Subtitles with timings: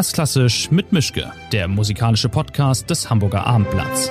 [0.00, 4.10] Erstklassisch mit Mischke, der musikalische Podcast des Hamburger Abendblatts.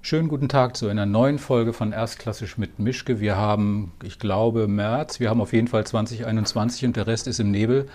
[0.00, 3.18] Schönen guten Tag zu einer neuen Folge von Erstklassisch mit Mischke.
[3.18, 7.40] Wir haben, ich glaube, März, wir haben auf jeden Fall 2021 und der Rest ist
[7.40, 7.88] im Nebel.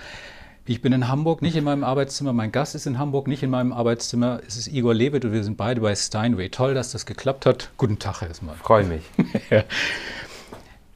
[0.70, 2.34] Ich bin in Hamburg, nicht in meinem Arbeitszimmer.
[2.34, 4.42] Mein Gast ist in Hamburg, nicht in meinem Arbeitszimmer.
[4.46, 6.50] Es ist Igor Lewitt und wir sind beide bei Steinway.
[6.50, 7.72] Toll, dass das geklappt hat.
[7.78, 8.56] Guten Tag erstmal.
[8.58, 9.02] Freue mich.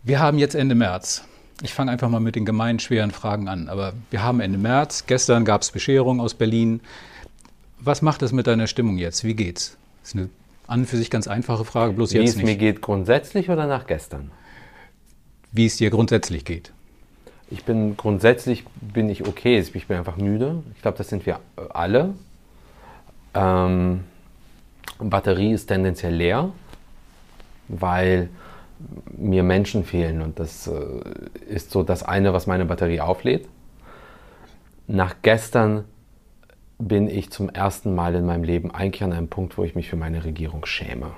[0.03, 1.23] wir haben jetzt Ende März.
[1.63, 3.69] Ich fange einfach mal mit den gemeinen, schweren Fragen an.
[3.69, 5.05] Aber wir haben Ende März.
[5.07, 6.81] Gestern gab es Bescherung aus Berlin.
[7.79, 9.23] Was macht das mit deiner Stimmung jetzt?
[9.23, 9.77] Wie geht's?
[10.01, 10.29] Das ist eine
[10.67, 12.45] an und für sich ganz einfache Frage, bloß Wie jetzt es nicht.
[12.45, 14.31] mir geht grundsätzlich oder nach gestern?
[15.53, 16.71] Wie es dir grundsätzlich geht.
[17.51, 19.59] Ich bin grundsätzlich bin ich okay.
[19.59, 20.63] Ich bin einfach müde.
[20.75, 21.39] Ich glaube, das sind wir
[21.73, 22.13] alle.
[23.33, 24.05] Ähm,
[24.99, 26.49] Batterie ist tendenziell leer,
[27.67, 28.29] weil
[29.17, 30.73] mir Menschen fehlen und das äh,
[31.47, 33.47] ist so das eine, was meine Batterie auflädt.
[34.87, 35.83] Nach gestern
[36.79, 39.89] bin ich zum ersten Mal in meinem Leben eigentlich an einem Punkt, wo ich mich
[39.89, 41.11] für meine Regierung schäme.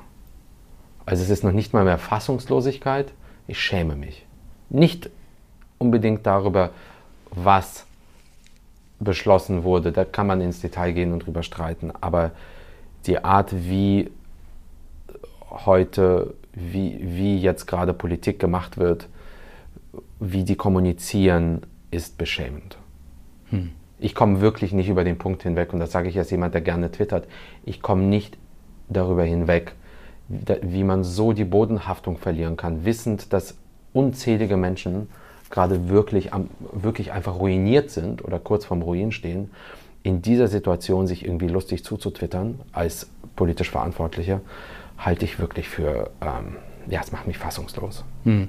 [1.05, 3.13] Also es ist noch nicht mal mehr Fassungslosigkeit,
[3.47, 4.25] ich schäme mich.
[4.69, 5.09] Nicht
[5.77, 6.71] unbedingt darüber,
[7.31, 7.85] was
[8.99, 12.31] beschlossen wurde, da kann man ins Detail gehen und drüber streiten, aber
[13.05, 14.09] die Art, wie
[15.49, 19.07] heute, wie, wie jetzt gerade Politik gemacht wird,
[20.19, 22.77] wie die kommunizieren, ist beschämend.
[23.49, 23.71] Hm.
[23.99, 26.61] Ich komme wirklich nicht über den Punkt hinweg, und das sage ich als jemand, der
[26.61, 27.27] gerne twittert,
[27.65, 28.37] ich komme nicht
[28.89, 29.73] darüber hinweg,
[30.27, 33.57] wie man so die Bodenhaftung verlieren kann, wissend, dass
[33.93, 35.09] unzählige Menschen
[35.53, 36.31] gerade wirklich,
[36.71, 39.51] wirklich einfach ruiniert sind oder kurz vorm Ruin stehen,
[40.01, 44.41] in dieser Situation sich irgendwie lustig zuzutwittern als politisch Verantwortlicher,
[44.97, 46.55] halte ich wirklich für, ähm,
[46.89, 48.03] ja, es macht mich fassungslos.
[48.23, 48.47] Hm.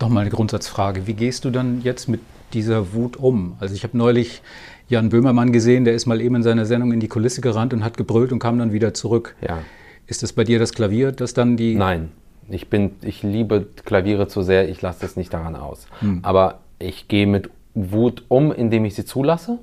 [0.00, 1.08] Nochmal eine Grundsatzfrage.
[1.08, 2.20] Wie gehst du dann jetzt mit
[2.52, 3.56] dieser Wut um?
[3.58, 4.42] Also ich habe neulich
[4.88, 7.82] Jan Böhmermann gesehen, der ist mal eben in seiner Sendung in die Kulisse gerannt und
[7.82, 9.34] hat gebrüllt und kam dann wieder zurück.
[9.40, 9.58] Ja.
[10.06, 11.74] Ist das bei dir das Klavier, das dann die...
[11.74, 12.12] Nein,
[12.48, 15.86] ich, bin, ich liebe Klaviere zu sehr, ich lasse das nicht daran aus.
[16.00, 16.20] Hm.
[16.22, 19.58] Aber ich gehe mit Wut um, indem ich sie zulasse.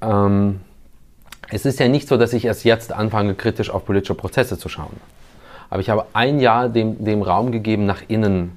[0.00, 0.60] Ähm,
[1.50, 4.68] es ist ja nicht so, dass ich erst jetzt anfange, kritisch auf politische Prozesse zu
[4.68, 4.96] schauen.
[5.68, 8.52] Aber ich habe ein Jahr dem, dem Raum gegeben, nach innen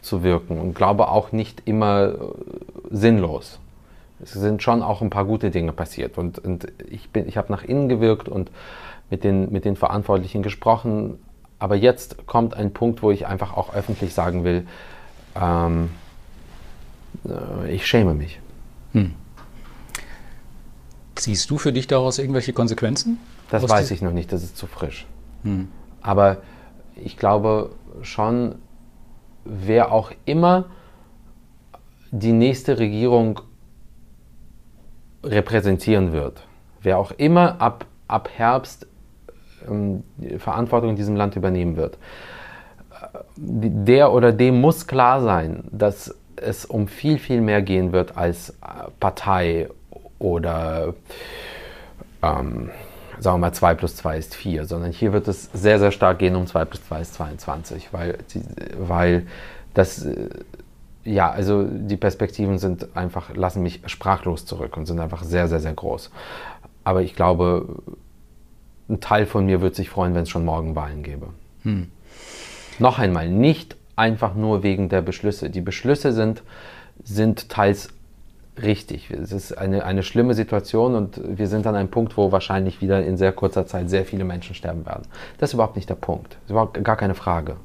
[0.00, 2.14] zu wirken und glaube auch nicht immer äh,
[2.90, 3.58] sinnlos.
[4.20, 7.64] Es sind schon auch ein paar gute Dinge passiert und, und ich, ich habe nach
[7.64, 8.50] innen gewirkt und
[9.10, 11.18] mit den, mit den Verantwortlichen gesprochen.
[11.62, 14.66] Aber jetzt kommt ein Punkt, wo ich einfach auch öffentlich sagen will,
[15.40, 15.90] ähm,
[17.24, 18.40] äh, ich schäme mich.
[18.90, 19.14] Hm.
[21.16, 23.20] Siehst du für dich daraus irgendwelche Konsequenzen?
[23.48, 25.06] Das weiß ich noch nicht, das ist zu frisch.
[25.44, 25.68] Hm.
[26.00, 26.38] Aber
[26.96, 27.70] ich glaube
[28.02, 28.56] schon,
[29.44, 30.64] wer auch immer
[32.10, 33.40] die nächste Regierung
[35.22, 36.44] repräsentieren wird,
[36.80, 38.88] wer auch immer ab, ab Herbst
[40.38, 41.98] Verantwortung in diesem Land übernehmen wird,
[43.36, 48.54] der oder dem muss klar sein, dass es um viel, viel mehr gehen wird als
[49.00, 49.68] Partei
[50.18, 50.94] oder
[52.22, 52.70] ähm,
[53.18, 56.18] sagen wir mal 2 plus 2 ist 4, sondern hier wird es sehr, sehr stark
[56.18, 58.18] gehen um 2 plus 2 ist 22, weil,
[58.78, 59.26] weil
[59.74, 60.28] das, äh,
[61.04, 65.60] ja, also die Perspektiven sind einfach, lassen mich sprachlos zurück und sind einfach sehr, sehr,
[65.60, 66.10] sehr groß.
[66.84, 67.82] Aber ich glaube,
[68.92, 71.28] ein Teil von mir wird sich freuen, wenn es schon morgen Wahlen gäbe.
[71.62, 71.88] Hm.
[72.78, 75.50] Noch einmal, nicht einfach nur wegen der Beschlüsse.
[75.50, 76.42] Die Beschlüsse sind,
[77.02, 77.88] sind teils
[78.60, 79.10] richtig.
[79.10, 83.04] Es ist eine, eine schlimme Situation und wir sind an einem Punkt, wo wahrscheinlich wieder
[83.04, 85.04] in sehr kurzer Zeit sehr viele Menschen sterben werden.
[85.38, 86.34] Das ist überhaupt nicht der Punkt.
[86.34, 87.56] Das ist überhaupt gar keine Frage.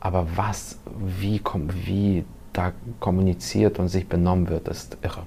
[0.00, 1.40] Aber was, wie,
[1.84, 5.22] wie da kommuniziert und sich benommen wird, ist irre.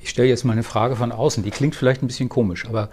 [0.00, 2.90] Ich stelle jetzt mal eine Frage von außen, die klingt vielleicht ein bisschen komisch, aber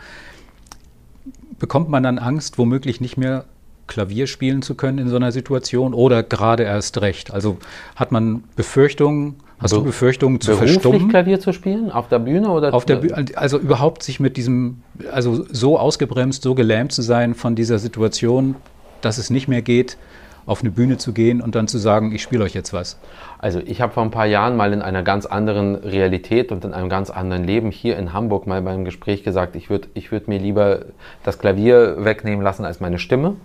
[1.60, 3.46] bekommt man dann Angst, womöglich nicht mehr
[3.88, 7.34] Klavier spielen zu können in so einer Situation oder gerade erst recht?
[7.34, 7.58] Also
[7.96, 11.10] hat man Befürchtungen, hast du Befürchtungen zu verstummen?
[11.10, 14.82] Klavier zu spielen auf der Bühne oder auf der Bühne, also überhaupt sich mit diesem
[15.12, 18.56] also so ausgebremst, so gelähmt zu sein von dieser Situation,
[19.02, 19.98] dass es nicht mehr geht,
[20.46, 23.00] auf eine Bühne zu gehen und dann zu sagen, ich spiele euch jetzt was?
[23.40, 26.74] Also ich habe vor ein paar Jahren mal in einer ganz anderen Realität und in
[26.74, 30.28] einem ganz anderen Leben hier in Hamburg mal beim Gespräch gesagt, ich würde ich würd
[30.28, 30.86] mir lieber
[31.24, 33.36] das Klavier wegnehmen lassen als meine Stimme.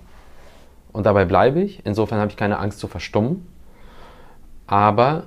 [0.93, 1.81] Und dabei bleibe ich.
[1.85, 3.47] Insofern habe ich keine Angst zu verstummen.
[4.67, 5.25] Aber,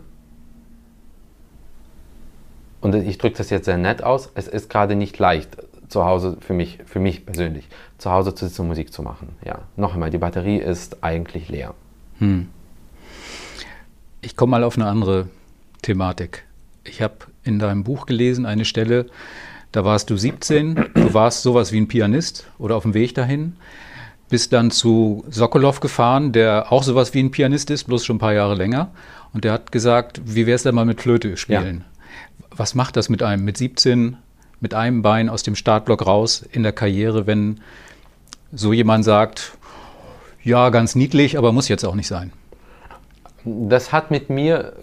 [2.81, 5.57] und ich drücke das jetzt sehr nett aus, es ist gerade nicht leicht
[5.91, 7.67] zu Hause, für mich, für mich persönlich,
[7.97, 9.29] zu Hause zu sitzen und Musik zu machen.
[9.45, 11.73] Ja, noch einmal, die Batterie ist eigentlich leer.
[12.19, 12.47] Hm.
[14.21, 15.27] Ich komme mal auf eine andere
[15.81, 16.45] Thematik.
[16.83, 19.07] Ich habe in deinem Buch gelesen eine Stelle,
[19.71, 23.53] da warst du 17, du warst sowas wie ein Pianist oder auf dem Weg dahin,
[24.29, 28.19] bist dann zu Sokolov gefahren, der auch sowas wie ein Pianist ist, bloß schon ein
[28.19, 28.91] paar Jahre länger.
[29.33, 31.83] Und der hat gesagt, wie wäre es denn mal mit Flöte spielen?
[32.39, 32.47] Ja.
[32.51, 34.17] Was macht das mit einem, mit 17,
[34.61, 37.59] mit einem Bein aus dem Startblock raus in der Karriere, wenn
[38.53, 39.53] so jemand sagt,
[40.43, 42.31] ja, ganz niedlich, aber muss jetzt auch nicht sein?
[43.43, 44.73] Das hat mit mir,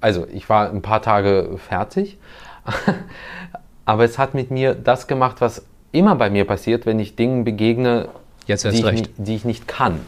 [0.00, 2.18] also ich war ein paar Tage fertig,
[3.84, 7.44] aber es hat mit mir das gemacht, was immer bei mir passiert, wenn ich Dingen
[7.44, 8.08] begegne,
[8.46, 10.00] die ich, die, ich, nicht kann.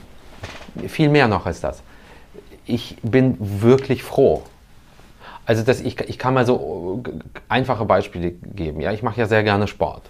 [0.86, 1.82] Viel mehr noch als das.
[2.66, 4.42] Ich bin wirklich froh.
[5.48, 7.02] Also das, ich, ich kann mal so
[7.48, 8.82] einfache Beispiele geben.
[8.82, 10.02] Ja, ich mache ja sehr gerne Sport.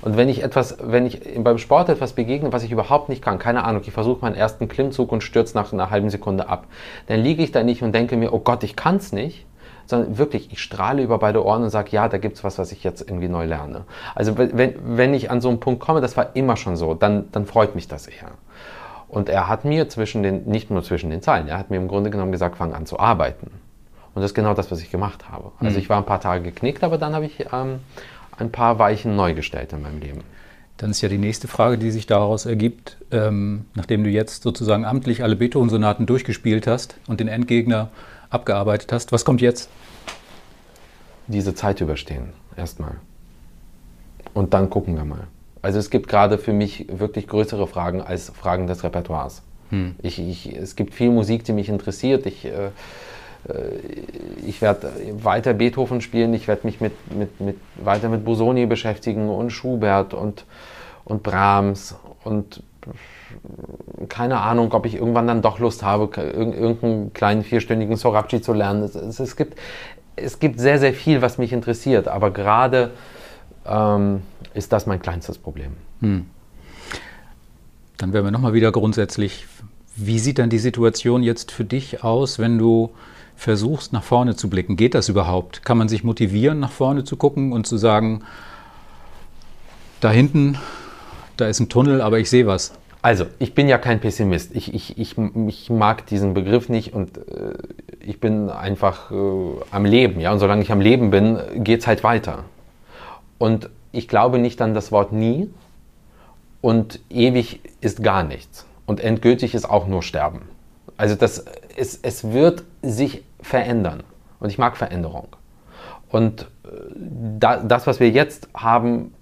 [0.00, 3.38] Und wenn ich etwas, wenn ich beim Sport etwas begegne, was ich überhaupt nicht kann,
[3.38, 6.66] keine Ahnung, ich versuche meinen ersten Klimmzug und stürze nach einer halben Sekunde ab,
[7.08, 9.44] dann liege ich da nicht und denke mir, oh Gott, ich kann es nicht,
[9.84, 12.72] sondern wirklich, ich strahle über beide Ohren und sage, ja, da gibt es was, was
[12.72, 13.84] ich jetzt irgendwie neu lerne.
[14.14, 17.28] Also wenn, wenn ich an so einen Punkt komme, das war immer schon so, dann,
[17.32, 18.30] dann freut mich das eher.
[19.08, 21.88] Und er hat mir zwischen den, nicht nur zwischen den Zeilen, er hat mir im
[21.88, 23.50] Grunde genommen gesagt, fang an zu arbeiten.
[24.14, 25.52] Und das ist genau das, was ich gemacht habe.
[25.60, 25.82] Also mhm.
[25.82, 27.80] ich war ein paar Tage geknickt, aber dann habe ich ähm,
[28.36, 30.22] ein paar Weichen neu gestellt in meinem Leben.
[30.78, 34.84] Dann ist ja die nächste Frage, die sich daraus ergibt, ähm, nachdem du jetzt sozusagen
[34.84, 37.90] amtlich alle Beethoven-Sonaten durchgespielt hast und den Endgegner
[38.30, 39.68] abgearbeitet hast, was kommt jetzt?
[41.30, 42.96] diese Zeit überstehen, erstmal.
[44.34, 45.26] Und dann gucken wir mal.
[45.62, 49.42] Also es gibt gerade für mich wirklich größere Fragen als Fragen des Repertoires.
[49.70, 49.94] Hm.
[50.02, 52.26] Ich, ich, es gibt viel Musik, die mich interessiert.
[52.26, 52.70] Ich, äh,
[54.46, 54.92] ich werde
[55.22, 60.14] weiter Beethoven spielen, ich werde mich mit, mit, mit, weiter mit Busoni beschäftigen und Schubert
[60.14, 60.44] und,
[61.04, 62.62] und Brahms und
[64.08, 68.82] keine Ahnung, ob ich irgendwann dann doch Lust habe, irgendeinen kleinen vierstündigen Sorabji zu lernen.
[68.82, 69.58] Es, es, es, gibt,
[70.16, 72.90] es gibt sehr, sehr viel, was mich interessiert, aber gerade
[73.66, 74.22] ähm,
[74.54, 75.72] ist das mein kleinstes Problem.
[76.00, 76.26] Hm.
[77.98, 79.46] Dann wären wir nochmal wieder grundsätzlich,
[79.96, 82.90] wie sieht dann die Situation jetzt für dich aus, wenn du
[83.40, 84.76] versuchst, nach vorne zu blicken?
[84.76, 85.64] Geht das überhaupt?
[85.64, 88.22] Kann man sich motivieren, nach vorne zu gucken und zu sagen,
[90.00, 90.58] da hinten,
[91.38, 92.72] da ist ein Tunnel, aber ich sehe was?
[93.02, 94.54] Also, ich bin ja kein Pessimist.
[94.54, 95.16] Ich, ich, ich,
[95.48, 97.54] ich mag diesen Begriff nicht und äh,
[98.00, 99.14] ich bin einfach äh,
[99.70, 100.20] am Leben.
[100.20, 100.32] Ja?
[100.32, 102.44] Und solange ich am Leben bin, geht es halt weiter.
[103.38, 105.48] Und ich glaube nicht an das Wort nie
[106.60, 108.66] und ewig ist gar nichts.
[108.84, 110.42] Und endgültig ist auch nur Sterben.
[110.98, 114.02] Also das, es, es wird sich verändern.
[114.38, 115.28] Und ich mag Veränderung.
[116.10, 116.68] Und äh,
[117.38, 119.14] das, was wir jetzt haben,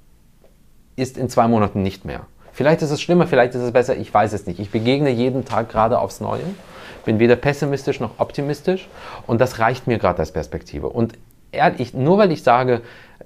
[0.96, 2.26] ist in zwei Monaten nicht mehr.
[2.52, 4.58] Vielleicht ist es schlimmer, vielleicht ist es besser, ich weiß es nicht.
[4.58, 6.42] Ich begegne jeden Tag gerade aufs Neue,
[7.04, 8.88] bin weder pessimistisch noch optimistisch
[9.28, 10.88] und das reicht mir gerade als Perspektive.
[10.88, 11.14] Und
[11.52, 12.80] ehrlich, nur weil ich sage,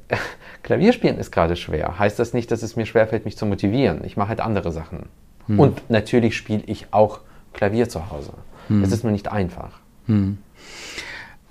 [0.62, 4.05] Klavierspielen ist gerade schwer, heißt das nicht, dass es mir schwerfällt, mich zu motivieren.
[4.05, 5.09] Ich mache halt andere Sachen.
[5.47, 5.59] Hm.
[5.59, 7.21] Und natürlich spiele ich auch
[7.55, 8.35] Klavier zu Hause.
[8.69, 8.85] Hm.
[8.85, 9.81] Es ist nur nicht einfach.
[10.06, 10.38] Hm.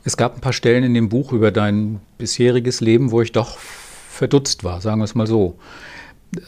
[0.03, 3.57] Es gab ein paar Stellen in dem Buch über dein bisheriges Leben, wo ich doch
[3.57, 5.57] verdutzt war, sagen wir es mal so.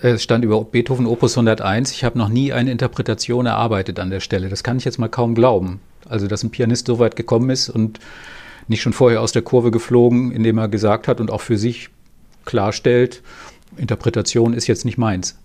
[0.02, 1.92] Es stand über Beethoven Opus 101.
[1.92, 4.48] Ich habe noch nie eine Interpretation erarbeitet an der Stelle.
[4.48, 5.82] Das kann ich jetzt mal kaum glauben.
[6.08, 8.00] Also, dass ein Pianist so weit gekommen ist und
[8.68, 11.90] nicht schon vorher aus der Kurve geflogen, indem er gesagt hat und auch für sich
[12.46, 13.22] klarstellt,
[13.78, 15.38] Interpretation ist jetzt nicht meins.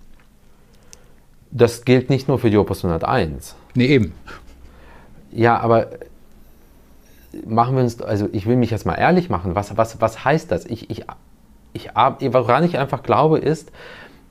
[1.51, 3.57] Das gilt nicht nur für die Opus 101.
[3.75, 4.13] Nee, eben.
[5.33, 5.91] Ja, aber
[7.47, 10.51] machen wir uns, also ich will mich jetzt mal ehrlich machen, was, was, was heißt
[10.51, 10.65] das?
[10.67, 11.05] Ich, ich,
[11.73, 13.71] ich, woran ich einfach glaube, ist,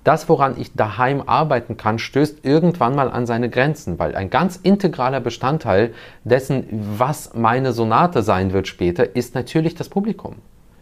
[0.03, 4.55] das, woran ich daheim arbeiten kann, stößt irgendwann mal an seine Grenzen, weil ein ganz
[4.55, 6.65] integraler Bestandteil dessen,
[6.97, 10.35] was meine Sonate sein wird später, ist natürlich das Publikum.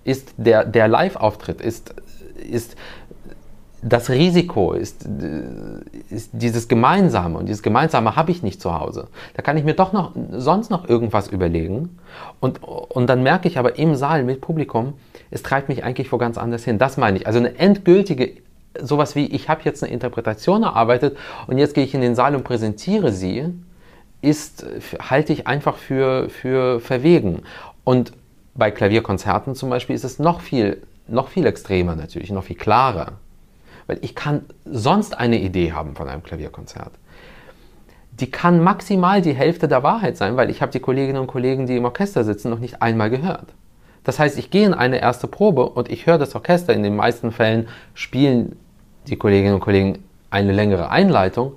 [0.03, 1.95] Ist der, der Live-Auftritt, ist,
[2.36, 2.75] ist
[3.88, 5.08] das Risiko, ist,
[6.10, 7.38] ist dieses Gemeinsame.
[7.38, 9.08] Und dieses Gemeinsame habe ich nicht zu Hause.
[9.36, 12.00] Da kann ich mir doch noch sonst noch irgendwas überlegen.
[12.39, 14.94] Und, und dann merke ich aber im Saal mit Publikum,
[15.30, 16.80] es treibt mich eigentlich wo ganz anders hin.
[16.80, 17.27] Das meine ich.
[17.27, 18.38] Also eine endgültige
[18.82, 21.15] sowas wie, ich habe jetzt eine Interpretation erarbeitet
[21.48, 23.54] und jetzt gehe ich in den Saal und präsentiere sie,
[24.22, 24.65] ist,
[25.00, 27.44] halte ich einfach für, für verwegen.
[27.86, 28.12] Und
[28.54, 33.13] bei Klavierkonzerten zum Beispiel ist es noch viel, noch viel extremer natürlich, noch viel klarer.
[33.88, 36.92] Weil ich kann sonst eine Idee haben von einem Klavierkonzert.
[38.20, 41.68] Die kann maximal die Hälfte der Wahrheit sein, weil ich habe die Kolleginnen und Kollegen,
[41.68, 43.48] die im Orchester sitzen, noch nicht einmal gehört.
[44.06, 46.74] Das heißt, ich gehe in eine erste Probe und ich höre das Orchester.
[46.74, 48.58] In den meisten Fällen spielen
[49.08, 50.00] die Kolleginnen und Kollegen
[50.30, 51.54] eine längere Einleitung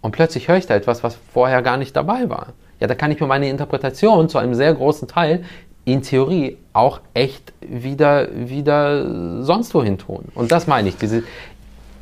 [0.00, 2.48] und plötzlich höre ich da etwas, was vorher gar nicht dabei war.
[2.80, 5.44] Ja, da kann ich mir meine Interpretation zu einem sehr großen Teil
[5.84, 10.26] in Theorie auch echt wieder, wieder sonst wohin tun.
[10.34, 11.22] Und das meine ich, diese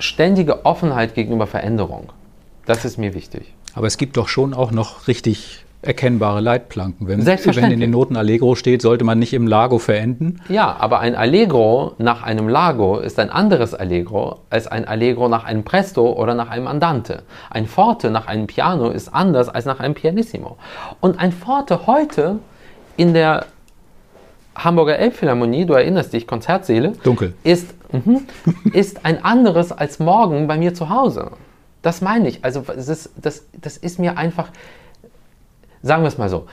[0.01, 2.11] ständige Offenheit gegenüber Veränderung.
[2.67, 3.53] Das ist mir wichtig.
[3.75, 7.09] Aber es gibt doch schon auch noch richtig erkennbare Leitplanken.
[7.09, 10.41] Wenn, wenn in den Noten Allegro steht, sollte man nicht im Lago verenden.
[10.49, 15.45] Ja, aber ein Allegro nach einem Lago ist ein anderes Allegro als ein Allegro nach
[15.45, 17.23] einem Presto oder nach einem Andante.
[17.49, 20.59] Ein Forte nach einem Piano ist anders als nach einem Pianissimo.
[21.01, 22.39] Und ein Forte heute
[22.97, 23.47] in der
[24.65, 27.35] Hamburger Elbphilharmonie, du erinnerst dich, Konzertsäle, Dunkel.
[27.45, 28.21] Ist, mh,
[28.73, 31.33] ist ein anderes als morgen bei mir zu Hause.
[31.83, 32.45] Das meine ich.
[32.45, 34.51] Also es ist, das, das ist mir einfach,
[35.83, 36.47] sagen wir es mal so,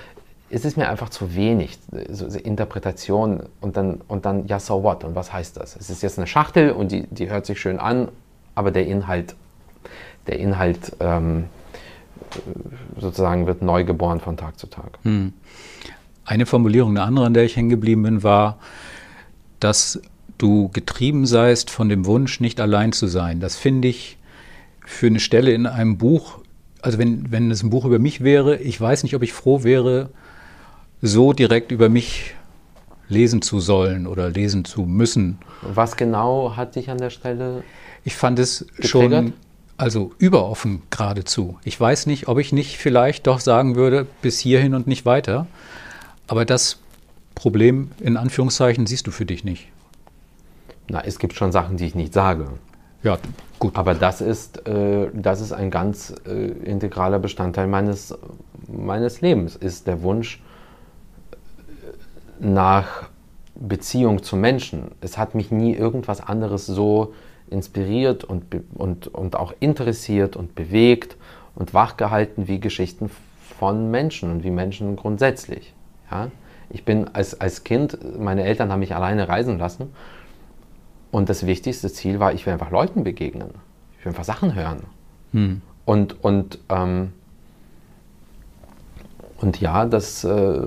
[0.49, 1.77] es ist mir einfach zu wenig,
[2.09, 5.03] so, so Interpretation und dann, und dann, ja, so what?
[5.03, 5.75] Und was heißt das?
[5.75, 8.07] Es ist jetzt eine Schachtel und die, die hört sich schön an,
[8.55, 9.35] aber der Inhalt,
[10.27, 11.45] der Inhalt ähm,
[12.97, 14.97] sozusagen wird neu geboren von Tag zu Tag.
[15.03, 15.33] Hm.
[16.27, 18.59] Eine Formulierung, eine andere, an der ich hängen geblieben bin, war,
[19.61, 20.01] dass
[20.37, 23.39] du getrieben seist von dem Wunsch, nicht allein zu sein.
[23.39, 24.17] Das finde ich
[24.85, 26.39] für eine Stelle in einem Buch,
[26.81, 29.63] also wenn, wenn es ein Buch über mich wäre, ich weiß nicht, ob ich froh
[29.63, 30.09] wäre,
[31.01, 32.35] so direkt über mich
[33.07, 35.37] lesen zu sollen oder lesen zu müssen.
[35.61, 37.63] Was genau hat dich an der Stelle?
[38.03, 38.89] Ich fand es getriggert?
[38.89, 39.33] schon,
[39.77, 41.57] also überoffen geradezu.
[41.63, 45.47] Ich weiß nicht, ob ich nicht vielleicht doch sagen würde, bis hierhin und nicht weiter.
[46.27, 46.79] Aber das
[47.35, 49.69] Problem in Anführungszeichen siehst du für dich nicht.
[50.89, 52.47] Na, es gibt schon Sachen, die ich nicht sage.
[53.03, 53.17] Ja,
[53.59, 53.75] gut.
[53.77, 58.17] Aber das ist, äh, das ist ein ganz äh, integraler Bestandteil meines,
[58.67, 60.41] meines Lebens, ist der Wunsch
[62.39, 63.09] nach
[63.55, 64.91] Beziehung zu Menschen.
[65.01, 67.13] Es hat mich nie irgendwas anderes so
[67.49, 68.43] inspiriert und,
[68.73, 71.15] und, und auch interessiert und bewegt
[71.55, 73.09] und wachgehalten wie Geschichten
[73.59, 75.73] von Menschen und wie Menschen grundsätzlich.
[76.11, 76.31] Ja?
[76.69, 79.93] Ich bin als, als Kind, meine Eltern haben mich alleine reisen lassen.
[81.11, 83.49] Und das wichtigste Ziel war, ich will einfach Leuten begegnen.
[83.97, 84.83] Ich will einfach Sachen hören.
[85.31, 85.61] Hm.
[85.85, 87.13] Und, und, ähm,
[89.37, 90.61] und ja, das äh,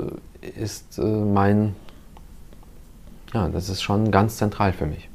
[0.56, 1.74] ist äh, mein,
[3.34, 5.08] ja, das ist schon ganz zentral für mich.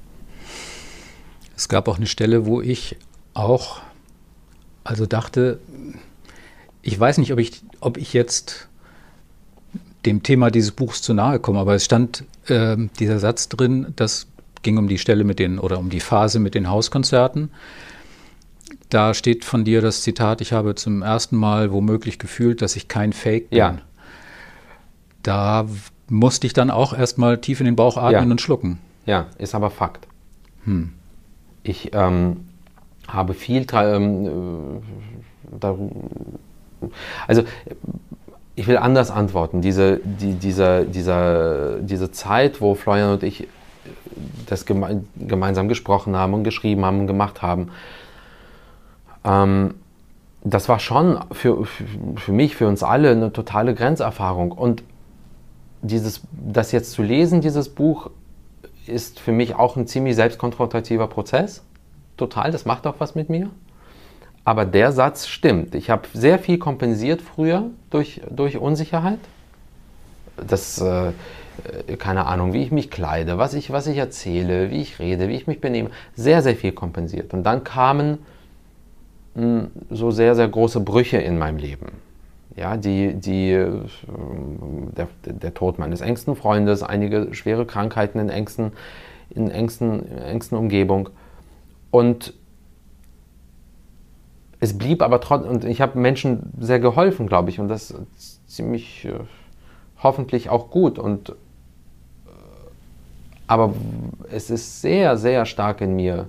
[1.55, 2.97] Es gab auch eine Stelle, wo ich
[3.33, 3.81] auch,
[4.83, 5.59] also dachte,
[6.81, 8.67] ich weiß nicht, ob ich, ob ich jetzt
[10.05, 14.27] dem Thema dieses Buchs zu nahe kommen, aber es stand äh, dieser Satz drin, das
[14.61, 17.51] ging um die Stelle mit den oder um die Phase mit den Hauskonzerten.
[18.89, 22.87] Da steht von dir das Zitat, ich habe zum ersten Mal womöglich gefühlt, dass ich
[22.87, 23.57] kein Fake bin.
[23.57, 23.77] Ja.
[25.23, 25.67] Da
[26.09, 28.31] musste ich dann auch erstmal tief in den Bauch atmen ja.
[28.31, 28.79] und schlucken.
[29.05, 30.07] Ja, ist aber Fakt.
[30.65, 30.93] Hm.
[31.63, 32.45] Ich ähm,
[33.07, 34.81] habe viel, ähm,
[35.61, 35.67] äh,
[37.27, 37.43] also
[38.55, 39.61] ich will anders antworten.
[39.61, 43.47] Diese, die, dieser, dieser, diese Zeit, wo Florian und ich
[44.45, 47.69] das geme gemeinsam gesprochen haben und geschrieben haben und gemacht haben,
[49.23, 49.75] ähm,
[50.43, 54.51] das war schon für, für mich, für uns alle eine totale Grenzerfahrung.
[54.51, 54.83] Und
[55.81, 58.11] dieses, das jetzt zu lesen, dieses Buch,
[58.87, 61.63] ist für mich auch ein ziemlich selbstkonfrontativer Prozess.
[62.17, 63.49] Total, das macht auch was mit mir.
[64.45, 65.73] Aber der Satz stimmt.
[65.73, 69.19] Ich habe sehr viel kompensiert früher durch, durch Unsicherheit.
[70.47, 71.13] Das, äh,
[71.97, 75.35] keine Ahnung, wie ich mich kleide, was ich, was ich erzähle, wie ich rede, wie
[75.35, 75.89] ich mich benehme.
[76.15, 77.33] Sehr, sehr viel kompensiert.
[77.33, 78.19] Und dann kamen
[79.33, 81.87] hm, so sehr, sehr große Brüche in meinem Leben.
[82.55, 83.71] Ja, die, die, äh,
[84.95, 88.73] der, der Tod meines engsten Freundes, einige schwere Krankheiten in engsten,
[89.31, 91.09] in engsten, engsten Umgebung.
[91.89, 92.33] Und
[94.65, 97.93] es blieb aber trotzdem, und ich habe Menschen sehr geholfen, glaube ich, und das
[98.47, 99.13] ziemlich äh,
[100.01, 100.97] hoffentlich auch gut.
[100.97, 101.33] Und, äh,
[103.45, 103.73] aber
[104.31, 106.27] es ist sehr, sehr stark in mir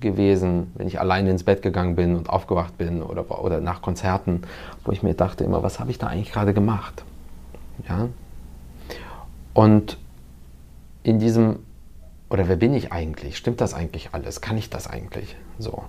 [0.00, 4.42] gewesen, wenn ich alleine ins Bett gegangen bin und aufgewacht bin oder, oder nach Konzerten,
[4.84, 7.04] wo ich mir dachte immer, was habe ich da eigentlich gerade gemacht?
[7.88, 8.08] Ja?
[9.54, 9.96] Und
[11.04, 11.60] in diesem,
[12.28, 13.38] oder wer bin ich eigentlich?
[13.38, 14.42] Stimmt das eigentlich alles?
[14.42, 15.36] Kann ich das eigentlich?
[15.58, 15.84] So.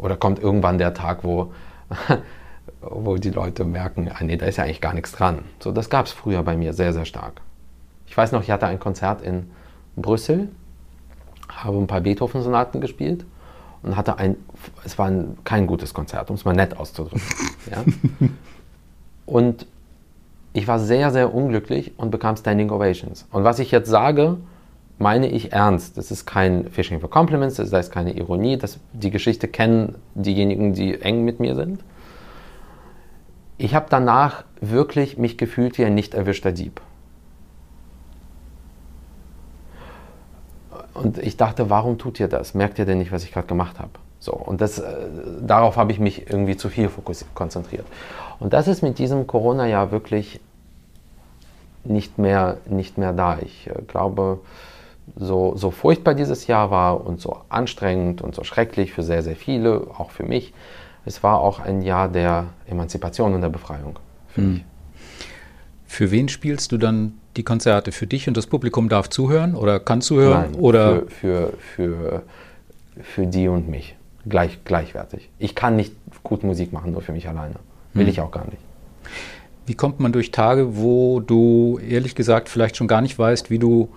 [0.00, 1.52] Oder kommt irgendwann der Tag, wo,
[2.80, 5.40] wo die Leute merken, ah, nee, da ist ja eigentlich gar nichts dran.
[5.60, 7.42] So, das gab es früher bei mir sehr, sehr stark.
[8.06, 9.50] Ich weiß noch, ich hatte ein Konzert in
[9.96, 10.48] Brüssel,
[11.48, 13.26] habe ein paar Beethoven-Sonaten gespielt
[13.82, 14.36] und hatte ein,
[14.84, 17.20] es war ein, kein gutes Konzert, um es mal nett auszudrücken.
[17.70, 17.84] ja?
[19.26, 19.66] Und
[20.54, 23.26] ich war sehr, sehr unglücklich und bekam Standing Ovations.
[23.30, 24.38] Und was ich jetzt sage,
[25.00, 25.96] meine ich ernst.
[25.96, 28.58] Das ist kein Fishing for Compliments, das heißt keine Ironie.
[28.58, 31.82] Das, die Geschichte kennen diejenigen, die eng mit mir sind.
[33.56, 36.82] Ich habe danach wirklich mich gefühlt wie ein nicht erwischter Dieb.
[40.92, 42.52] Und ich dachte, warum tut ihr das?
[42.52, 43.92] Merkt ihr denn nicht, was ich gerade gemacht habe?
[44.18, 44.92] So, und das, äh,
[45.40, 46.90] darauf habe ich mich irgendwie zu viel
[47.34, 47.86] konzentriert.
[48.38, 50.40] Und das ist mit diesem Corona-Jahr wirklich
[51.84, 53.38] nicht mehr, nicht mehr da.
[53.40, 54.40] Ich äh, glaube,
[55.16, 59.36] so, so furchtbar dieses Jahr war und so anstrengend und so schrecklich für sehr, sehr
[59.36, 60.52] viele, auch für mich,
[61.04, 63.98] es war auch ein Jahr der Emanzipation und der Befreiung
[64.28, 64.52] für mhm.
[64.52, 64.64] mich.
[65.86, 67.90] Für wen spielst du dann die Konzerte?
[67.90, 70.52] Für dich und das Publikum darf zuhören oder kann zuhören?
[70.52, 71.02] Nein, oder?
[71.06, 72.22] Für, für, für,
[73.02, 73.96] für die und mich.
[74.26, 75.30] Gleich, gleichwertig.
[75.38, 77.54] Ich kann nicht gut Musik machen, nur für mich alleine.
[77.94, 78.10] Will mhm.
[78.10, 78.58] ich auch gar nicht.
[79.66, 83.58] Wie kommt man durch Tage, wo du ehrlich gesagt vielleicht schon gar nicht weißt, wie
[83.58, 83.88] du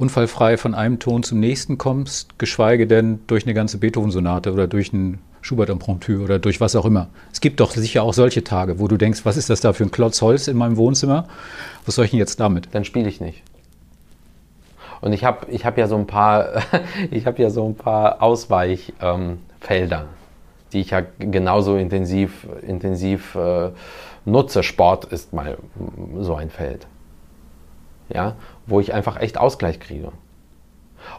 [0.00, 4.92] unfallfrei von einem Ton zum nächsten kommst, geschweige denn durch eine ganze Beethoven-Sonate oder durch
[4.92, 7.08] ein Schubert-Impromptu oder durch was auch immer.
[7.32, 9.84] Es gibt doch sicher auch solche Tage, wo du denkst, was ist das da für
[9.84, 11.26] ein Klotz Holz in meinem Wohnzimmer?
[11.86, 12.68] Was soll ich denn jetzt damit?
[12.72, 13.42] Dann spiele ich nicht.
[15.00, 16.62] Und ich habe ich hab ja so ein paar,
[17.10, 20.08] ja so ein paar Ausweichfelder, ähm,
[20.72, 23.70] die ich ja genauso intensiv, intensiv äh,
[24.24, 24.62] nutze.
[24.62, 25.58] Sport ist mal
[26.18, 26.86] so ein Feld
[28.12, 28.36] ja,
[28.66, 30.12] wo ich einfach echt Ausgleich kriege.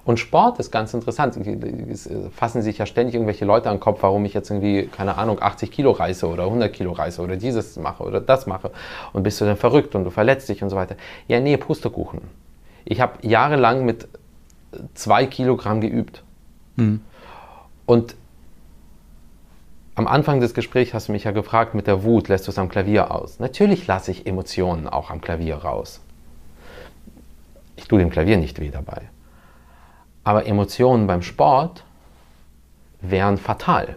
[0.05, 1.35] Und Sport ist ganz interessant.
[1.37, 5.17] Es fassen sich ja ständig irgendwelche Leute an den Kopf, warum ich jetzt irgendwie, keine
[5.17, 8.71] Ahnung, 80 Kilo reiße oder 100 Kilo reiße oder dieses mache oder das mache.
[9.13, 10.95] Und bist du dann verrückt und du verletzt dich und so weiter.
[11.27, 12.21] Ja, nee, Pustekuchen.
[12.85, 14.07] Ich habe jahrelang mit
[14.93, 16.23] zwei Kilogramm geübt.
[16.75, 17.01] Mhm.
[17.85, 18.15] Und
[19.95, 22.57] am Anfang des Gesprächs hast du mich ja gefragt, mit der Wut lässt du es
[22.57, 23.39] am Klavier aus.
[23.39, 26.01] Natürlich lasse ich Emotionen auch am Klavier raus.
[27.75, 29.01] Ich tue dem Klavier nicht weh dabei.
[30.23, 31.83] Aber Emotionen beim Sport
[33.01, 33.95] wären fatal.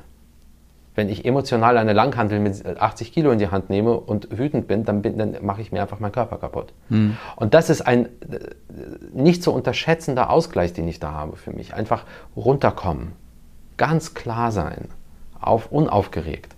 [0.97, 4.85] Wenn ich emotional eine Langhandel mit 80 Kilo in die Hand nehme und wütend bin,
[4.85, 6.73] dann, bin, dann mache ich mir einfach meinen Körper kaputt.
[6.89, 7.17] Mhm.
[7.35, 8.11] Und das ist ein äh,
[9.13, 11.75] nicht zu unterschätzender Ausgleich, den ich da habe für mich.
[11.75, 12.05] Einfach
[12.37, 13.13] runterkommen,
[13.77, 14.89] ganz klar sein,
[15.41, 16.55] auf, unaufgeregt,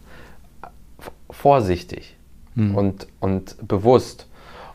[1.31, 2.17] vorsichtig
[2.55, 2.75] mhm.
[2.75, 4.26] und, und bewusst.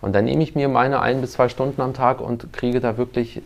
[0.01, 2.97] Und dann nehme ich mir meine ein bis zwei Stunden am Tag und kriege da
[2.97, 3.41] wirklich äh,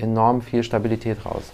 [0.00, 1.52] enorm viel Stabilität raus.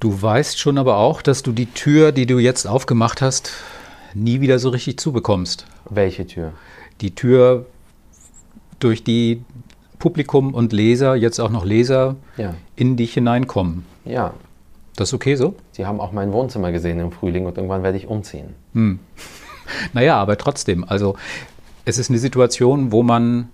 [0.00, 3.52] Du weißt schon aber auch, dass du die Tür, die du jetzt aufgemacht hast,
[4.14, 5.66] nie wieder so richtig zubekommst.
[5.88, 6.52] Welche Tür?
[7.00, 7.66] Die Tür,
[8.78, 9.44] durch die
[9.98, 12.54] Publikum und Leser, jetzt auch noch Leser, ja.
[12.74, 13.86] in dich hineinkommen.
[14.04, 14.34] Ja.
[14.96, 15.54] Das ist okay so?
[15.70, 18.54] Sie haben auch mein Wohnzimmer gesehen im Frühling und irgendwann werde ich umziehen.
[18.74, 18.98] Hm.
[19.94, 21.16] Naja, aber trotzdem, also
[21.84, 23.48] es ist eine Situation, wo man,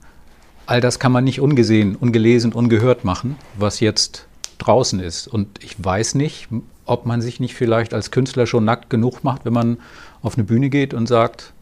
[0.67, 4.27] all das kann man nicht ungesehen, ungelesen, ungehört machen, was jetzt
[4.59, 5.29] draußen ist.
[5.29, 6.49] Und ich weiß nicht,
[6.85, 9.79] ob man sich nicht vielleicht als Künstler schon nackt genug macht, wenn man
[10.23, 11.53] auf eine Bühne geht und sagt,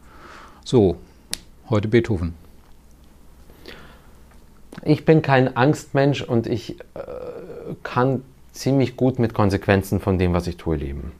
[0.63, 0.97] so,
[1.69, 2.33] heute Beethoven.
[4.83, 7.03] Ich bin kein Angstmensch und ich äh,
[7.83, 11.11] kann ziemlich gut mit Konsequenzen von dem, was ich tue, leben.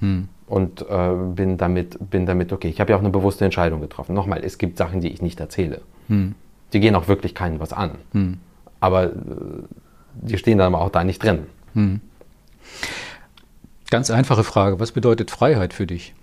[0.00, 2.68] Hm und äh, bin, damit, bin damit okay.
[2.68, 4.14] Ich habe ja auch eine bewusste Entscheidung getroffen.
[4.14, 5.80] Nochmal, es gibt Sachen, die ich nicht erzähle.
[6.08, 6.34] Hm.
[6.72, 7.92] Die gehen auch wirklich keinen was an.
[8.12, 8.38] Hm.
[8.80, 9.10] Aber äh,
[10.14, 11.46] die stehen dann aber auch da nicht drin.
[11.74, 12.00] Hm.
[13.90, 14.80] Ganz einfache Frage.
[14.80, 16.14] Was bedeutet Freiheit für dich?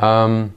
[0.00, 0.52] Ähm,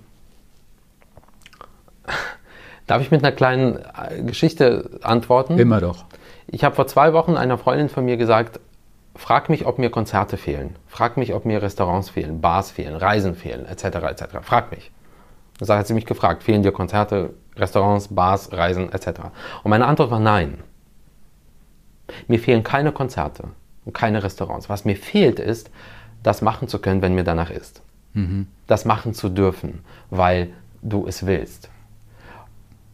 [2.88, 5.58] darf ich mit einer kleinen äh, Geschichte antworten?
[5.58, 6.06] Immer doch.
[6.48, 8.60] Ich habe vor zwei Wochen einer Freundin von mir gesagt,
[9.16, 10.76] Frag mich, ob mir Konzerte fehlen.
[10.88, 13.84] Frag mich, ob mir Restaurants fehlen, Bars fehlen, Reisen fehlen, etc.
[13.84, 14.24] etc.
[14.42, 14.92] Frag mich.
[15.60, 19.22] Und so hat sie mich gefragt, fehlen dir Konzerte, Restaurants, Bars, Reisen, etc.
[19.64, 20.60] Und meine Antwort war nein.
[22.28, 23.50] Mir fehlen keine Konzerte
[23.86, 24.70] und keine Restaurants.
[24.70, 25.70] Was mir fehlt ist,
[26.24, 27.82] das machen zu können, wenn mir danach ist.
[28.14, 28.48] Mhm.
[28.68, 31.70] Das machen zu dürfen, weil du es willst.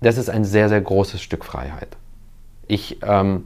[0.01, 1.95] Das ist ein sehr, sehr großes Stück Freiheit.
[2.67, 3.45] Ich ähm,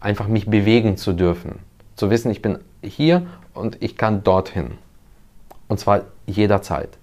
[0.00, 1.60] einfach mich bewegen zu dürfen
[1.98, 4.72] zu wissen, ich bin hier und ich kann dorthin.
[5.66, 6.96] Und zwar jederzeit.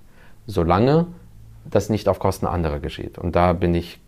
[0.48, 1.08] Solange
[1.70, 3.18] das nicht auf Kosten anderer geschieht.
[3.18, 4.00] Und da bin ich,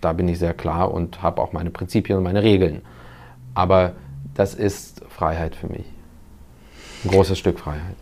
[0.00, 2.82] da bin ich sehr klar und habe auch meine Prinzipien und meine Regeln.
[3.54, 3.92] Aber
[4.34, 5.84] das ist Freiheit für mich.
[7.04, 7.96] Ein großes Stück Freiheit.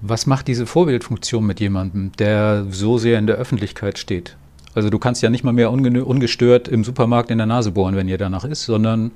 [0.00, 4.36] Was macht diese Vorbildfunktion mit jemandem, der so sehr in der Öffentlichkeit steht?
[4.74, 8.08] Also du kannst ja nicht mal mehr ungestört im Supermarkt in der Nase bohren, wenn
[8.08, 9.10] ihr danach ist, sondern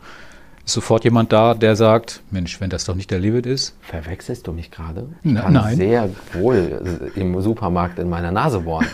[0.65, 3.75] Ist sofort jemand da, der sagt, Mensch, wenn das doch nicht der Livid ist?
[3.81, 5.09] Verwechselst du mich gerade?
[5.23, 5.77] Ich kann nein.
[5.77, 8.87] sehr wohl im Supermarkt in meiner Nase bohren.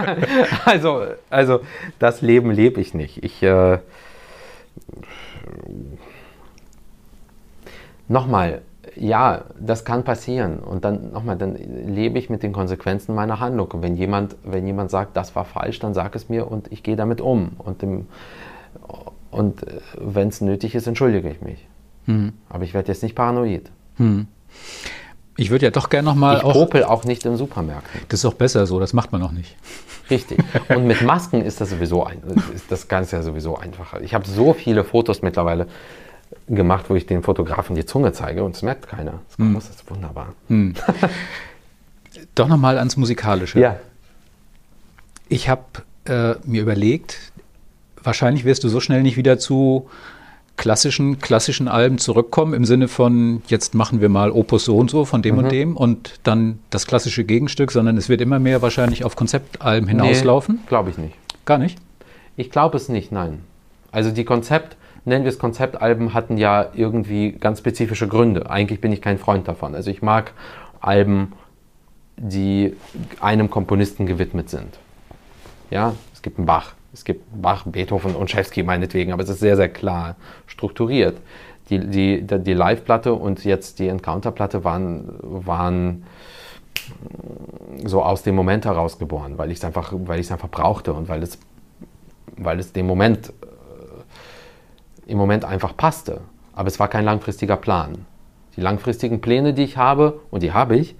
[0.64, 1.60] also, also,
[1.98, 3.24] das Leben lebe ich nicht.
[3.24, 3.78] Ich, äh,
[8.06, 8.62] nochmal,
[8.94, 10.58] ja, das kann passieren.
[10.58, 13.70] Und dann nochmal, dann lebe ich mit den Konsequenzen meiner Handlung.
[13.72, 16.82] Und wenn jemand, wenn jemand sagt, das war falsch, dann sag es mir und ich
[16.82, 17.52] gehe damit um.
[17.58, 17.82] Und,
[19.30, 21.66] und äh, wenn es nötig ist, entschuldige ich mich.
[22.06, 22.32] Hm.
[22.48, 23.70] Aber ich werde jetzt nicht paranoid.
[23.96, 24.26] Hm.
[25.36, 27.86] Ich würde ja doch gerne nochmal Ich popel auch nicht im Supermarkt.
[28.08, 29.56] Das ist auch besser so, das macht man auch nicht.
[30.10, 30.38] Richtig.
[30.68, 32.22] Und mit Masken ist das sowieso ein,
[32.54, 34.00] ist das Ganze ja sowieso einfacher.
[34.00, 35.68] Ich habe so viele Fotos mittlerweile
[36.48, 39.20] gemacht, wo ich den Fotografen die Zunge zeige und es merkt keiner.
[39.28, 39.56] Das, hm.
[39.56, 40.34] ist wunderbar.
[40.48, 40.74] Hm.
[42.34, 43.60] Doch nochmal ans Musikalische.
[43.60, 43.76] Ja.
[45.28, 45.62] Ich habe
[46.06, 47.32] äh, mir überlegt,
[48.02, 49.88] wahrscheinlich wirst du so schnell nicht wieder zu
[50.58, 55.06] klassischen, klassischen Alben zurückkommen, im Sinne von, jetzt machen wir mal Opus so und so
[55.06, 55.44] von dem mhm.
[55.44, 59.88] und dem und dann das klassische Gegenstück, sondern es wird immer mehr wahrscheinlich auf Konzeptalben
[59.88, 60.56] hinauslaufen?
[60.56, 61.14] Nee, glaube ich nicht.
[61.46, 61.78] Gar nicht?
[62.36, 63.40] Ich glaube es nicht, nein.
[63.90, 68.50] Also die Konzept, nennen wir es Konzeptalben, hatten ja irgendwie ganz spezifische Gründe.
[68.50, 69.74] Eigentlich bin ich kein Freund davon.
[69.74, 70.32] Also ich mag
[70.80, 71.32] Alben,
[72.16, 72.74] die
[73.20, 74.78] einem Komponisten gewidmet sind.
[75.70, 79.40] Ja, es gibt einen Bach, es gibt Bach, Beethoven und Schewski meinetwegen, aber es ist
[79.40, 81.18] sehr, sehr klar strukturiert.
[81.70, 86.04] Die, die, die Live-Platte und jetzt die Encounter-Platte waren, waren
[87.84, 91.38] so aus dem Moment heraus geboren, weil ich es einfach, einfach brauchte und weil es,
[92.36, 93.28] weil es dem Moment,
[95.06, 96.22] äh, im Moment einfach passte.
[96.54, 98.06] Aber es war kein langfristiger Plan.
[98.56, 100.96] Die langfristigen Pläne, die ich habe, und die habe ich,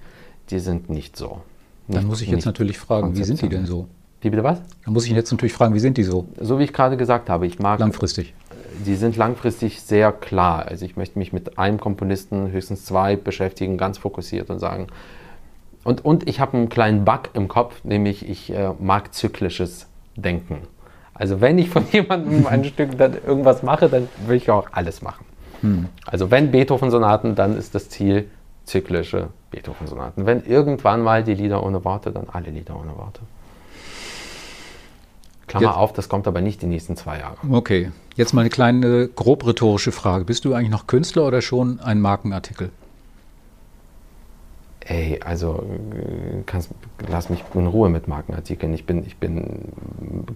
[0.51, 1.41] die sind nicht so.
[1.87, 3.87] Nicht, Dann muss ich jetzt natürlich fragen, wie sind die denn so?
[4.21, 4.61] Wie bitte was?
[4.85, 6.27] Da muss ich jetzt natürlich fragen, wie sind die so?
[6.39, 7.79] So wie ich gerade gesagt habe, ich mag.
[7.79, 8.33] Langfristig.
[8.85, 10.65] Die sind langfristig sehr klar.
[10.67, 14.87] Also ich möchte mich mit einem Komponisten, höchstens zwei, beschäftigen, ganz fokussiert und sagen.
[15.83, 20.59] Und, und ich habe einen kleinen Bug im Kopf, nämlich ich äh, mag zyklisches Denken.
[21.13, 25.01] Also wenn ich von jemandem ein Stück dann irgendwas mache, dann will ich auch alles
[25.01, 25.25] machen.
[25.61, 25.85] Hm.
[26.05, 28.29] Also wenn Beethoven-Sonaten, dann ist das Ziel
[28.65, 30.25] zyklische Beethoven-Sonaten.
[30.25, 33.21] Wenn irgendwann mal die Lieder ohne Worte, dann alle Lieder ohne Worte.
[35.49, 35.75] Klammer Jetzt.
[35.77, 37.35] auf, das kommt aber nicht die nächsten zwei Jahre.
[37.51, 40.23] Okay, jetzt mal eine kleine grob rhetorische Frage.
[40.23, 42.69] Bist du eigentlich noch Künstler oder schon ein Markenartikel?
[44.81, 45.63] Ey, also
[46.45, 46.69] kannst,
[47.07, 48.73] lass mich in Ruhe mit Markenartikeln.
[48.73, 49.65] Ich bin, ich bin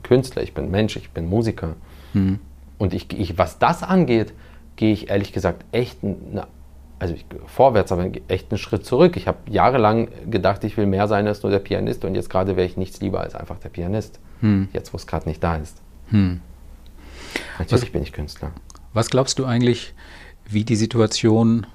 [0.02, 1.76] Künstler, ich bin Mensch, ich bin Musiker.
[2.14, 2.40] Hm.
[2.80, 4.34] Und ich, ich, was das angeht,
[4.76, 6.48] gehe ich ehrlich gesagt echt eine
[7.00, 9.18] also ich, vorwärts, aber echt einen Schritt zurück.
[9.18, 12.56] Ich habe jahrelang gedacht, ich will mehr sein als nur der Pianist und jetzt gerade
[12.56, 14.20] wäre ich nichts lieber als einfach der Pianist.
[14.44, 14.68] Hm.
[14.74, 15.78] Jetzt, wo es gerade nicht da ist.
[16.10, 16.42] Hm.
[17.58, 18.52] Natürlich was, bin ich Künstler.
[18.94, 19.94] Was glaubst du eigentlich,
[20.46, 21.66] wie die Situation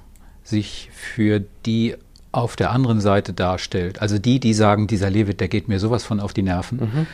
[0.44, 1.96] sich für die
[2.30, 4.02] auf der anderen Seite darstellt?
[4.02, 6.78] Also die, die sagen, dieser Levit, der geht mir sowas von auf die Nerven.
[6.78, 7.06] Mhm.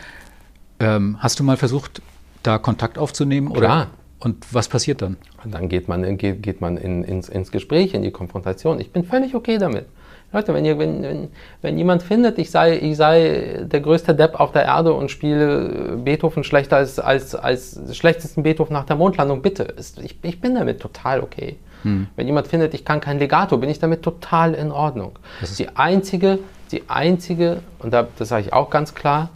[0.81, 2.03] Ähm, hast du mal versucht,
[2.43, 3.53] da Kontakt aufzunehmen?
[3.53, 3.83] Klar.
[3.83, 3.91] Oder?
[4.19, 5.19] Und was passiert dann?
[5.45, 8.81] Dann geht man, geht, geht man in, ins, ins Gespräch, in die Konfrontation.
[8.81, 9.87] Ich bin völlig okay damit.
[10.35, 11.29] Leute, wenn, ihr, wenn, wenn,
[11.63, 15.97] wenn jemand findet, ich sei, ich sei der größte Depp auf der Erde und spiele
[15.97, 19.75] Beethoven schlechter als, als, als schlechtesten Beethoven nach der Mondlandung, bitte.
[20.03, 21.57] Ich, ich bin damit total okay.
[21.83, 22.09] Hm.
[22.17, 25.13] Wenn jemand findet, ich kann kein Legato, bin ich damit total in Ordnung.
[25.41, 26.41] Das ist die einzige,
[26.73, 29.31] die einzige, und da, das sage ich auch ganz klar,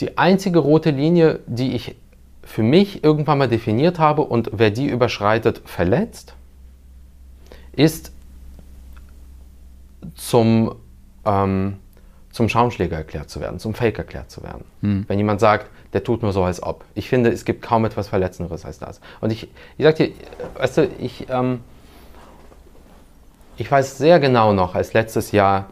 [0.00, 1.96] die einzige rote Linie, die ich
[2.42, 6.34] für mich irgendwann mal definiert habe und wer die überschreitet, verletzt,
[7.72, 8.12] ist
[10.14, 10.74] zum,
[11.24, 11.76] ähm,
[12.30, 14.64] zum Schaumschläger erklärt zu werden, zum Fake erklärt zu werden.
[14.82, 15.04] Hm.
[15.08, 16.84] Wenn jemand sagt, der tut nur so, als ob.
[16.94, 19.00] Ich finde, es gibt kaum etwas Verletzenderes als das.
[19.20, 20.10] Und ich, ich sag dir,
[20.56, 21.60] weißt du, ich, ähm,
[23.56, 25.70] ich weiß sehr genau noch, als letztes Jahr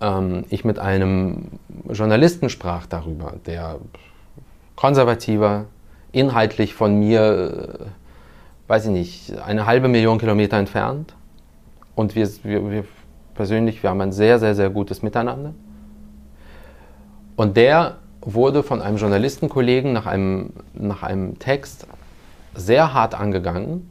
[0.00, 1.48] ähm, ich mit einem
[1.90, 3.78] Journalisten sprach darüber, der
[4.76, 5.66] konservativer,
[6.12, 11.14] inhaltlich von mir, äh, weiß ich nicht, eine halbe Million Kilometer entfernt.
[11.94, 12.84] Und wir, wir, wir
[13.34, 15.54] persönlich, wir haben ein sehr, sehr, sehr gutes Miteinander.
[17.36, 21.86] Und der wurde von einem Journalistenkollegen nach einem, nach einem Text
[22.54, 23.90] sehr hart angegangen.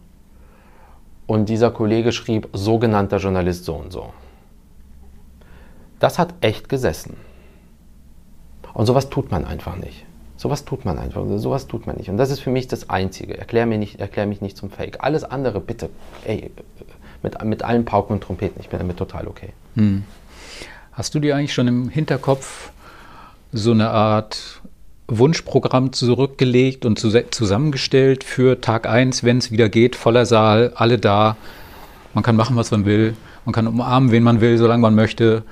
[1.28, 4.12] Und dieser Kollege schrieb, sogenannter Journalist so und so.
[6.00, 7.16] Das hat echt gesessen.
[8.74, 10.06] Und sowas tut man einfach nicht.
[10.36, 12.10] Sowas tut man einfach, sowas tut man nicht.
[12.10, 13.38] Und das ist für mich das Einzige.
[13.38, 14.98] Erklär, mir nicht, erklär mich nicht zum Fake.
[15.02, 15.89] Alles andere, bitte,
[16.26, 16.52] ey,
[17.24, 19.50] mit, mit allen Pauken und Trompeten, ich bin damit total okay.
[19.76, 20.04] Hm.
[20.92, 22.72] Hast du dir eigentlich schon im Hinterkopf
[23.52, 24.62] so eine Art
[25.08, 31.36] Wunschprogramm zurückgelegt und zusammengestellt für Tag 1, wenn es wieder geht, voller Saal, alle da.
[32.14, 33.16] Man kann machen, was man will.
[33.46, 35.44] Man kann umarmen, wen man will, solange man möchte.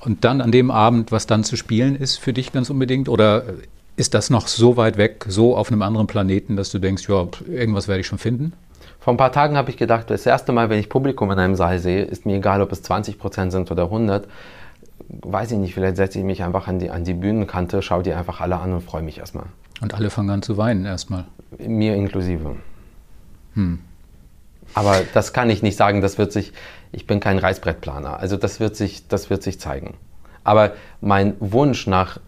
[0.00, 3.08] Und dann an dem Abend, was dann zu spielen ist, für dich ganz unbedingt?
[3.08, 3.44] Oder
[3.96, 7.28] ist das noch so weit weg, so auf einem anderen Planeten, dass du denkst, ja,
[7.48, 8.54] irgendwas werde ich schon finden?
[9.00, 11.54] Vor ein paar Tagen habe ich gedacht, das erste Mal, wenn ich Publikum in einem
[11.54, 14.28] Saal sehe, ist mir egal, ob es 20 Prozent sind oder 100.
[15.08, 18.12] Weiß ich nicht, vielleicht setze ich mich einfach an die, an die Bühnenkante, schaue die
[18.12, 19.46] einfach alle an und freue mich erstmal.
[19.80, 21.24] Und alle fangen an zu weinen erstmal?
[21.58, 22.56] Mir inklusive.
[23.54, 23.78] Hm.
[24.74, 26.52] Aber das kann ich nicht sagen, das wird sich,
[26.92, 29.94] ich bin kein Reißbrettplaner, also das wird sich, das wird sich zeigen.
[30.44, 32.18] Aber mein Wunsch nach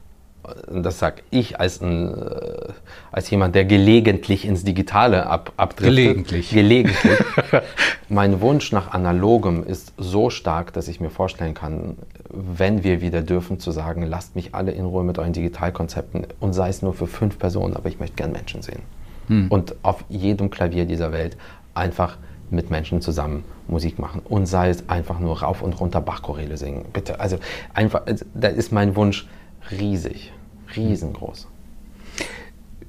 [0.68, 2.72] das sage ich als, ein, äh,
[3.12, 5.96] als jemand, der gelegentlich ins Digitale ab, abdriftet.
[5.96, 6.50] Gelegentlich.
[6.50, 7.18] Gelegentlich.
[8.08, 11.96] mein Wunsch nach Analogem ist so stark, dass ich mir vorstellen kann,
[12.28, 16.52] wenn wir wieder dürfen, zu sagen, lasst mich alle in Ruhe mit euren Digitalkonzepten und
[16.54, 18.82] sei es nur für fünf Personen, aber ich möchte gern Menschen sehen.
[19.28, 19.46] Hm.
[19.48, 21.36] Und auf jedem Klavier dieser Welt
[21.74, 22.16] einfach
[22.50, 26.84] mit Menschen zusammen Musik machen und sei es einfach nur rauf und runter Bachchoräle singen.
[26.92, 27.38] Bitte, also
[27.72, 29.26] einfach, also, da ist mein Wunsch,
[29.70, 30.32] riesig,
[30.76, 31.48] riesengroß.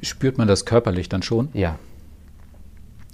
[0.02, 1.50] Spürt man das körperlich dann schon?
[1.54, 1.80] Ja.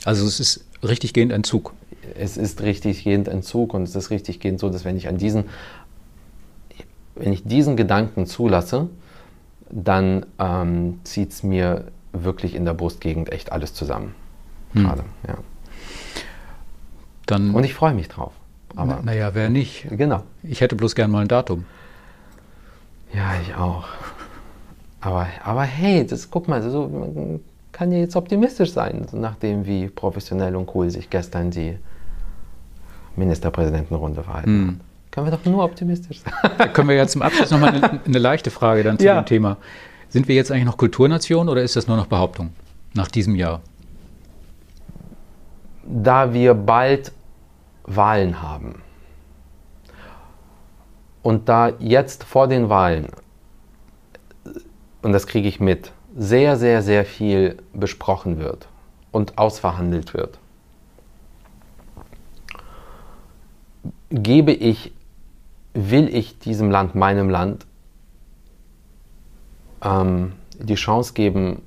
[0.05, 1.73] Also es ist richtig gehend Entzug.
[2.15, 5.17] Es ist richtig gehend Entzug und es ist richtig gehend so, dass wenn ich an
[5.17, 5.45] diesen,
[7.15, 8.89] wenn ich diesen Gedanken zulasse,
[9.69, 14.15] dann ähm, zieht es mir wirklich in der Brustgegend echt alles zusammen.
[14.73, 14.83] Hm.
[14.83, 15.37] Gerade, ja.
[17.25, 18.33] Dann, und ich freue mich drauf.
[18.75, 19.87] Aber naja, wer nicht?
[19.91, 20.23] Genau.
[20.41, 21.65] Ich hätte bloß gern mal ein Datum.
[23.13, 23.85] Ja, ich auch.
[25.01, 27.39] Aber, aber hey, das, guck mal, so, man
[27.71, 31.77] kann ja jetzt optimistisch sein, nachdem wie professionell und cool sich gestern die
[33.15, 34.85] Ministerpräsidentenrunde verhalten hat.
[35.11, 36.33] Können wir doch nur optimistisch sein.
[36.57, 39.21] Da können wir ja zum Abschluss nochmal eine, eine leichte Frage dann zu ja.
[39.21, 39.57] dem Thema.
[40.09, 42.51] Sind wir jetzt eigentlich noch Kulturnation oder ist das nur noch Behauptung
[42.93, 43.61] nach diesem Jahr?
[45.83, 47.11] Da wir bald
[47.85, 48.75] Wahlen haben,
[51.21, 53.07] und da jetzt vor den Wahlen,
[55.01, 58.67] und das kriege ich mit, sehr, sehr, sehr viel besprochen wird
[59.11, 60.39] und ausverhandelt wird,
[64.09, 64.91] gebe ich,
[65.73, 67.65] will ich diesem Land, meinem Land,
[69.81, 71.61] ähm, die Chance geben,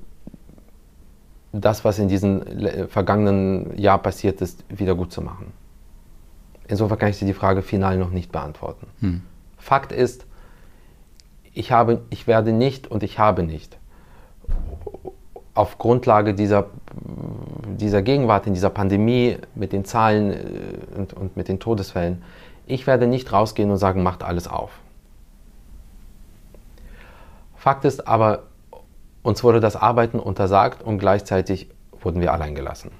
[1.51, 2.41] das, was in diesem
[2.89, 5.53] vergangenen Jahr passiert ist, wieder gut zu machen.
[6.67, 8.87] Insofern kann ich dir die Frage final noch nicht beantworten.
[8.99, 9.21] Hm.
[9.63, 10.25] Fakt ist,
[11.53, 13.77] ich, habe, ich werde nicht und ich habe nicht
[15.53, 16.65] auf Grundlage dieser,
[17.65, 22.23] dieser Gegenwart in dieser Pandemie mit den Zahlen äh, und, und mit den Todesfällen,
[22.65, 24.71] ich werde nicht rausgehen und sagen, macht alles auf.
[27.55, 28.43] Fakt ist aber,
[29.21, 31.69] uns wurde das Arbeiten untersagt und gleichzeitig
[32.01, 32.91] wurden wir allein gelassen.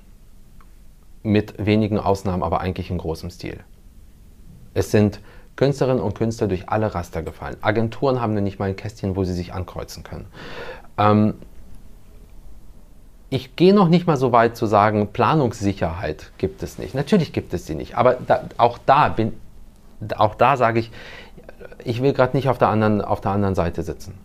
[1.23, 3.60] Mit wenigen Ausnahmen, aber eigentlich in großem Stil.
[4.73, 5.19] Es sind
[5.55, 7.57] Künstlerinnen und Künstler durch alle Raster gefallen.
[7.61, 10.25] Agenturen haben nicht mal ein Kästchen, wo sie sich ankreuzen können.
[10.97, 11.35] Ähm,
[13.29, 16.93] ich gehe noch nicht mal so weit zu sagen, Planungssicherheit gibt es nicht.
[16.93, 19.33] Natürlich gibt es sie nicht, aber da, auch da bin,
[20.17, 20.91] auch da sage ich,
[21.83, 24.15] ich will gerade nicht auf der, anderen, auf der anderen Seite sitzen.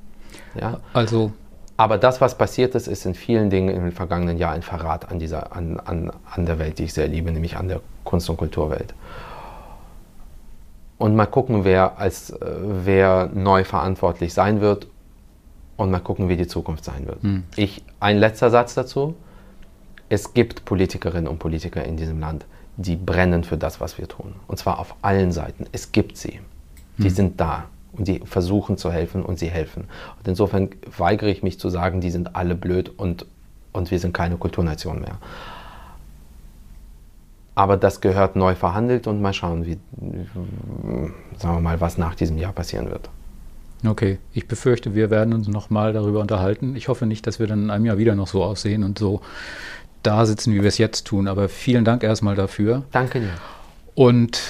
[0.58, 0.80] Ja?
[0.92, 1.32] Also.
[1.76, 5.18] Aber das, was passiert ist, ist in vielen Dingen im vergangenen Jahr ein Verrat an,
[5.18, 8.36] dieser, an, an, an der Welt, die ich sehr liebe, nämlich an der Kunst- und
[8.36, 8.94] Kulturwelt
[10.98, 12.46] und mal gucken, wer, als, äh,
[12.84, 14.88] wer neu verantwortlich sein wird
[15.76, 17.22] und mal gucken, wie die Zukunft sein wird.
[17.22, 17.44] Mhm.
[17.56, 19.14] Ich, ein letzter Satz dazu.
[20.08, 24.34] Es gibt Politikerinnen und Politiker in diesem Land, die brennen für das, was wir tun.
[24.46, 25.66] Und zwar auf allen Seiten.
[25.72, 26.40] Es gibt sie.
[26.96, 27.10] Die mhm.
[27.10, 29.84] sind da und die versuchen zu helfen und sie helfen.
[30.18, 33.26] Und insofern weigere ich mich zu sagen, die sind alle blöd und,
[33.72, 35.18] und wir sind keine Kulturnation mehr.
[37.58, 39.80] Aber das gehört neu verhandelt und mal schauen, wie,
[41.36, 43.10] sagen wir mal, was nach diesem Jahr passieren wird.
[43.84, 46.76] Okay, ich befürchte, wir werden uns noch mal darüber unterhalten.
[46.76, 49.22] Ich hoffe nicht, dass wir dann in einem Jahr wieder noch so aussehen und so
[50.04, 51.26] da sitzen, wie wir es jetzt tun.
[51.26, 52.84] Aber vielen Dank erstmal dafür.
[52.92, 53.32] Danke dir.
[53.96, 54.40] Und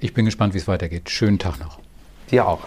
[0.00, 1.10] ich bin gespannt, wie es weitergeht.
[1.10, 1.78] Schönen Tag noch.
[2.28, 2.66] Dir auch.